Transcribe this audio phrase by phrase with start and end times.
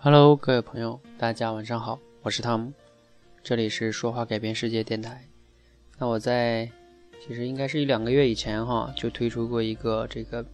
[0.00, 2.72] Hello，各位朋友，大家晚上好，我是汤姆，
[3.42, 5.26] 这里是说话改变世界电台。
[5.98, 6.70] 那我在
[7.20, 10.46] 其实应该是一两个月以前哈，就推出过一个这个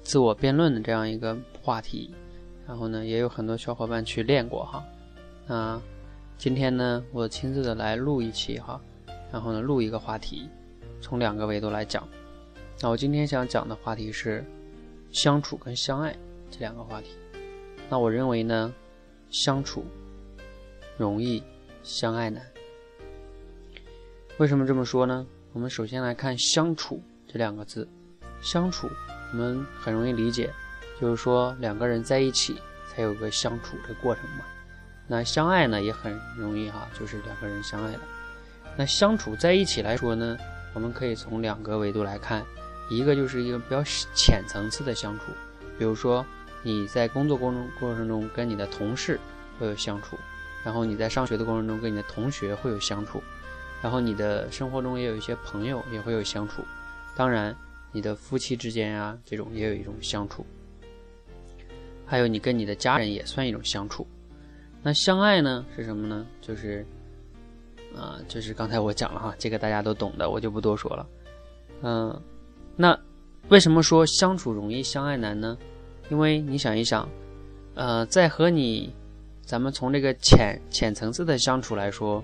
[0.00, 2.14] 自我辩论的这样一个话题，
[2.66, 4.82] 然后呢，也有很多小伙伴去练过哈。
[5.46, 5.78] 那
[6.38, 8.80] 今天呢，我亲自的来录一期哈，
[9.30, 10.48] 然后呢，录一个话题，
[11.02, 12.08] 从两个维度来讲。
[12.80, 14.42] 那我今天想讲的话题是
[15.12, 16.16] 相处跟相爱
[16.50, 17.08] 这两个话题。
[17.90, 18.70] 那我认为呢，
[19.30, 19.84] 相处
[20.96, 21.42] 容易，
[21.82, 22.42] 相爱难。
[24.38, 25.26] 为什么这么说呢？
[25.52, 27.88] 我们首先来看“相处”这两个字
[28.40, 28.88] ，“相处”
[29.32, 30.50] 我们很容易理解，
[31.00, 32.56] 就是说两个人在一起
[32.88, 34.44] 才有个相处的过程嘛。
[35.06, 38.00] 那相爱呢也很容易哈，就是两个人相爱了。
[38.76, 40.38] 那相处在一起来说呢，
[40.72, 42.44] 我们可以从两个维度来看，
[42.88, 43.82] 一个就是一个比较
[44.14, 45.32] 浅层次的相处，
[45.78, 46.24] 比如说。
[46.62, 49.18] 你在工作过程过程中跟你的同事
[49.58, 50.16] 会有相处，
[50.64, 53.22] 然后你在上学的过程中跟你的同学会有相处，
[53.82, 56.62] 然后你的生活中也有一些朋友也会有相处，
[57.16, 57.54] 当然
[57.92, 60.44] 你的夫妻之间啊这种也有一种相处，
[62.04, 64.06] 还有你跟你的家人也算一种相处。
[64.82, 66.26] 那相爱呢是什么呢？
[66.40, 66.84] 就是
[67.96, 71.06] 啊，就是刚才我讲了哈，这个大家都懂的，我就不多说了。
[71.82, 72.22] 嗯，
[72.76, 72.98] 那
[73.48, 75.56] 为什么说相处容易相爱难呢？
[76.08, 77.08] 因为你想一想，
[77.74, 78.92] 呃，在和你，
[79.42, 82.22] 咱们从这个浅浅层次的相处来说，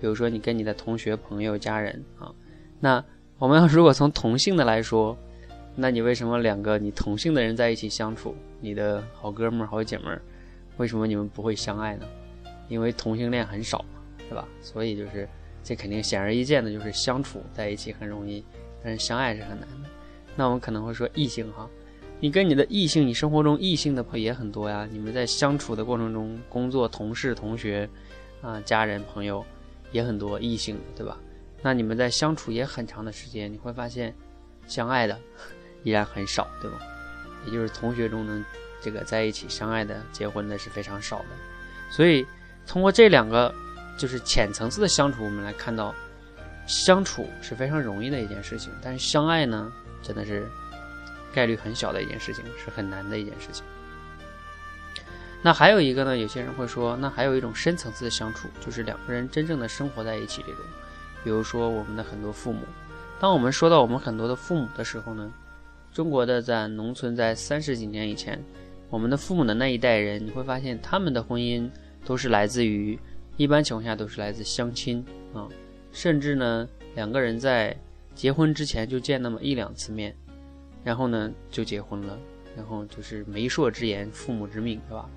[0.00, 2.32] 比如说你跟你的同学、朋友、家人啊，
[2.80, 3.02] 那
[3.38, 5.16] 我们要如果从同性的来说，
[5.74, 10.22] 那你为什么两个你同性的人在一起相处，你的好哥们儿、好姐们儿，
[10.78, 12.06] 为什么你们不会相爱呢？
[12.68, 14.48] 因为同性恋很少嘛，对吧？
[14.60, 15.28] 所以就是
[15.62, 18.42] 这肯定显而易见的就是相处在一起很容易，
[18.82, 19.88] 但是相爱是很难的。
[20.34, 21.68] 那我们可能会说异性哈。
[22.18, 24.88] 你跟你的异性，你生活中异性的朋友也很多呀。
[24.90, 27.88] 你们在相处的过程中，工作同事、同学，
[28.40, 29.44] 啊，家人、朋友
[29.92, 31.18] 也很多异性，对吧？
[31.60, 34.14] 那你们在相处也很长的时间，你会发现，
[34.66, 35.18] 相爱的
[35.82, 36.78] 依然很少，对吧？
[37.44, 38.42] 也就是同学中能
[38.80, 41.26] 这个在一起相爱的、结婚的是非常少的。
[41.90, 42.26] 所以
[42.66, 43.54] 通过这两个
[43.98, 45.94] 就是浅层次的相处，我们来看到，
[46.66, 49.70] 相处是非常容易的一件事情，但是相爱呢，
[50.02, 50.48] 真的是。
[51.36, 53.62] 概率很小的一件事情，是很难的一件事情。
[55.42, 56.16] 那还有一个呢？
[56.16, 60.60] 有些人会说，那还有一种深层次的相处，就是两个人真正的生活在一起这种。
[61.22, 62.62] 比如说我们的很多父母，
[63.20, 65.30] 当我们说到我们很多的父母的时候呢，
[65.92, 68.42] 中国的在农村，在三十几年以前，
[68.88, 71.70] 我们的父母的那一代人，你会发现他们的婚姻
[72.04, 72.98] 都是来自于，
[73.36, 75.04] 一般情况下都是来自相亲
[75.34, 75.46] 啊，
[75.92, 77.76] 甚至呢两个人在
[78.14, 80.16] 结婚之前就见那么一两次面。
[80.86, 82.16] 然后呢，就结婚了，
[82.56, 85.10] 然后就是媒妁之言，父母之命，对吧？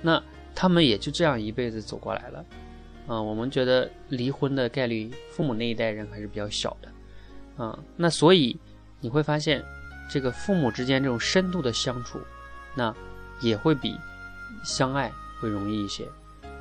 [0.00, 0.22] 那
[0.54, 2.44] 他们也就这样一辈子走过来了，
[3.08, 8.56] 啊，我们觉得离婚的概率，父母那一代人还是比较小的，啊，那所以
[9.00, 9.64] 你会发现，
[10.08, 12.20] 这个父母之间这种深度的相处，
[12.76, 12.94] 那
[13.40, 13.98] 也会比
[14.62, 15.10] 相爱
[15.40, 16.06] 会容易一些。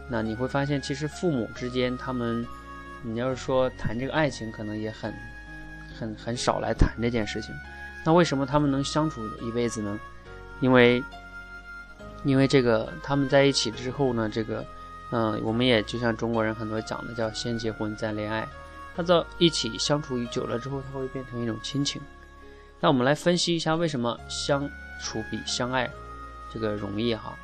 [0.09, 2.44] 那你会发现，其实父母之间他们，
[3.03, 5.14] 你要是说谈这个爱情，可能也很、
[5.96, 7.53] 很、很少来谈这件事情。
[8.06, 10.00] 那为什么他们能相处一辈子呢？
[10.62, 11.04] 因为，
[12.24, 14.64] 因为这个他们在一起之后呢，这个，
[15.12, 18.48] 嗯，我们也就像中国人很多讲的，叫先结婚再恋爱。
[18.96, 22.02] 他在一起相处久了之后，他会变成一种亲情。
[22.80, 24.70] 那我们来分析一下，为什么相
[25.02, 25.90] 处比相爱
[26.54, 27.36] 这个容易哈？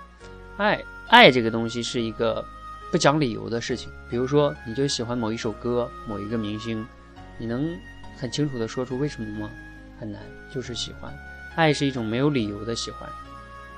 [0.57, 2.45] 爱爱这个东西是一个
[2.91, 3.91] 不讲理由的事情。
[4.09, 6.85] 比如说，你就喜欢某一首歌、某一个明星，
[7.37, 7.67] 你能
[8.17, 9.49] 很清楚的说出为什么吗？
[10.01, 10.19] 很难，
[10.51, 11.13] 就是喜欢，
[11.55, 13.07] 爱是一种没有理由的喜欢。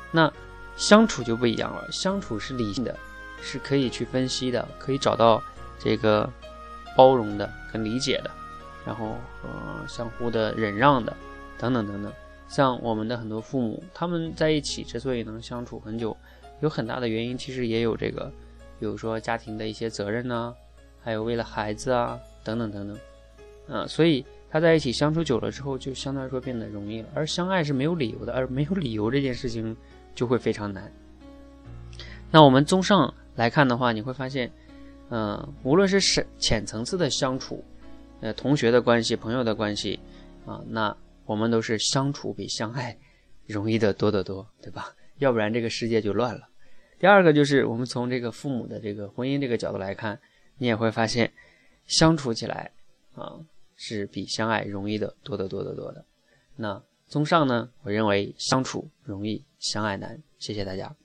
[0.10, 0.32] 那
[0.78, 2.98] 相处就不一样了，相处是理性的，
[3.42, 5.44] 是可以去分析的，可以找到
[5.78, 6.30] 这个
[6.96, 8.32] 包容的、跟理解的，
[8.86, 11.14] 然后呃相互的忍让的，
[11.58, 12.10] 等等等等。
[12.48, 16.16] 像我们的很多父母，他们在一起之所以能相处很久，
[16.62, 18.32] 有很大的原因，其实也有这个，
[18.80, 20.56] 比如说家庭的一些责任呢，
[21.04, 24.26] 还有为了孩子啊，等等等等，啊，所以。
[24.54, 27.10] 他在一起相处久了之后，就相对来说变得容易了。
[27.16, 29.76] 而相爱是没有理由的，而没有理由这件事情
[30.14, 30.94] 就会非常难。
[32.30, 34.52] 那我们综上来看的话，你会发现，
[35.10, 37.66] 嗯，无论是深浅层次的相处，
[38.22, 40.00] 呃，同学的关系、朋友的关系，
[40.46, 40.96] 啊，那
[41.26, 42.96] 我们都是相处比相爱
[43.48, 44.94] 容易的多得多，对吧？
[45.18, 46.42] 要不然这个世界就乱了。
[47.00, 50.20] 第二个就是我们从这个父母的这个婚姻这个角度来看，
[50.60, 51.34] 你也会发现，
[51.88, 52.70] 相处起来，
[53.16, 53.40] 啊。
[53.86, 56.06] 是比相爱容易的多得多得多的。
[56.56, 60.24] 那综上呢，我认为相处容易，相爱难。
[60.40, 60.96] 谢谢大家。